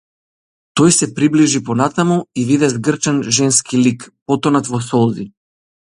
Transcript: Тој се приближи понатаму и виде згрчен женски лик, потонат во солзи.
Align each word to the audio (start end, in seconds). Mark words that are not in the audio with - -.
Тој 0.79 0.93
се 0.99 1.07
приближи 1.19 1.61
понатаму 1.67 2.17
и 2.43 2.47
виде 2.53 2.69
згрчен 2.73 3.23
женски 3.41 3.83
лик, 3.85 4.11
потонат 4.31 4.73
во 4.73 4.85
солзи. 4.91 5.29